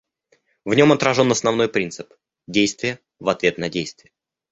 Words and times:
В 0.65 0.73
нем 0.73 0.91
отражен 0.91 1.29
основной 1.29 1.69
принцип— 1.69 2.11
действие 2.47 2.99
в 3.19 3.29
ответ 3.29 3.59
на 3.59 3.69
действие. 3.69 4.11